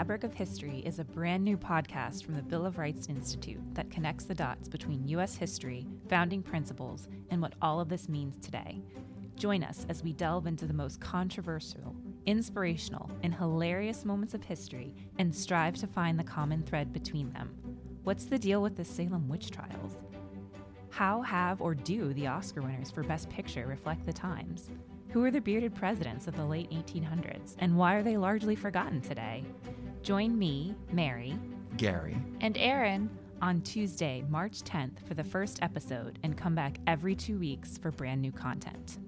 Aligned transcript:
Fabric 0.00 0.24
of 0.24 0.32
History 0.32 0.78
is 0.86 0.98
a 0.98 1.04
brand 1.04 1.44
new 1.44 1.58
podcast 1.58 2.24
from 2.24 2.34
the 2.34 2.42
Bill 2.42 2.64
of 2.64 2.78
Rights 2.78 3.08
Institute 3.10 3.60
that 3.74 3.90
connects 3.90 4.24
the 4.24 4.34
dots 4.34 4.66
between 4.66 5.06
U.S. 5.08 5.34
history, 5.34 5.86
founding 6.08 6.42
principles, 6.42 7.06
and 7.28 7.42
what 7.42 7.52
all 7.60 7.80
of 7.80 7.90
this 7.90 8.08
means 8.08 8.38
today. 8.38 8.80
Join 9.36 9.62
us 9.62 9.84
as 9.90 10.02
we 10.02 10.14
delve 10.14 10.46
into 10.46 10.64
the 10.64 10.72
most 10.72 11.02
controversial, 11.02 11.94
inspirational, 12.24 13.10
and 13.22 13.34
hilarious 13.34 14.06
moments 14.06 14.32
of 14.32 14.42
history 14.42 14.94
and 15.18 15.34
strive 15.34 15.76
to 15.76 15.86
find 15.86 16.18
the 16.18 16.24
common 16.24 16.62
thread 16.62 16.94
between 16.94 17.30
them. 17.34 17.54
What's 18.02 18.24
the 18.24 18.38
deal 18.38 18.62
with 18.62 18.76
the 18.76 18.86
Salem 18.86 19.28
witch 19.28 19.50
trials? 19.50 19.96
How 20.88 21.20
have 21.20 21.60
or 21.60 21.74
do 21.74 22.14
the 22.14 22.26
Oscar 22.26 22.62
winners 22.62 22.90
for 22.90 23.02
Best 23.02 23.28
Picture 23.28 23.66
reflect 23.66 24.06
the 24.06 24.14
times? 24.14 24.70
Who 25.10 25.22
are 25.24 25.30
the 25.30 25.40
bearded 25.42 25.74
presidents 25.74 26.26
of 26.26 26.36
the 26.36 26.46
late 26.46 26.70
1800s, 26.70 27.56
and 27.58 27.76
why 27.76 27.96
are 27.96 28.02
they 28.02 28.16
largely 28.16 28.56
forgotten 28.56 29.02
today? 29.02 29.44
Join 30.02 30.38
me, 30.38 30.74
Mary, 30.92 31.38
Gary, 31.76 32.16
and 32.40 32.56
Aaron 32.56 33.10
on 33.42 33.60
Tuesday, 33.60 34.24
March 34.30 34.62
10th 34.62 35.06
for 35.06 35.12
the 35.12 35.24
first 35.24 35.62
episode, 35.62 36.18
and 36.22 36.36
come 36.38 36.54
back 36.54 36.78
every 36.86 37.14
two 37.14 37.38
weeks 37.38 37.76
for 37.76 37.90
brand 37.90 38.22
new 38.22 38.32
content. 38.32 38.98